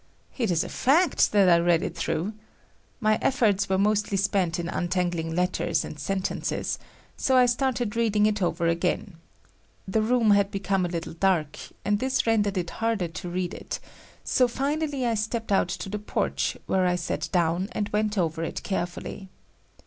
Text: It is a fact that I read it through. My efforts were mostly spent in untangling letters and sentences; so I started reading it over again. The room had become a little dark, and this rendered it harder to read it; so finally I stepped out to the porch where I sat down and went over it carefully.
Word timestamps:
It 0.35 0.49
is 0.49 0.63
a 0.63 0.67
fact 0.69 1.31
that 1.31 1.47
I 1.47 1.59
read 1.59 1.83
it 1.83 1.95
through. 1.95 2.33
My 2.99 3.19
efforts 3.21 3.69
were 3.69 3.77
mostly 3.77 4.17
spent 4.17 4.57
in 4.59 4.67
untangling 4.67 5.35
letters 5.35 5.85
and 5.85 5.99
sentences; 5.99 6.79
so 7.15 7.37
I 7.37 7.45
started 7.45 7.95
reading 7.95 8.25
it 8.25 8.41
over 8.41 8.65
again. 8.67 9.17
The 9.87 10.01
room 10.01 10.31
had 10.31 10.49
become 10.49 10.85
a 10.87 10.89
little 10.89 11.13
dark, 11.13 11.59
and 11.85 11.99
this 11.99 12.25
rendered 12.25 12.57
it 12.57 12.71
harder 12.81 13.09
to 13.09 13.29
read 13.29 13.53
it; 13.53 13.79
so 14.23 14.47
finally 14.47 15.05
I 15.05 15.13
stepped 15.13 15.51
out 15.51 15.69
to 15.69 15.87
the 15.87 15.99
porch 15.99 16.57
where 16.65 16.87
I 16.87 16.95
sat 16.95 17.29
down 17.31 17.69
and 17.71 17.87
went 17.89 18.17
over 18.17 18.41
it 18.43 18.63
carefully. 18.63 19.29